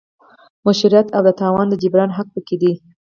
[0.65, 2.73] مشروعیت او د تاوان د جبران حق پکې دی.